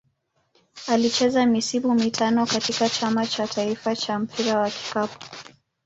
Alicheza 0.87 1.45
misimu 1.45 1.93
mitano 1.95 2.45
katika 2.45 2.89
Chama 2.89 3.27
cha 3.27 3.47
taifa 3.47 3.95
cha 3.95 4.19
mpira 4.19 4.59
wa 4.59 4.69
kikapu. 4.69 5.19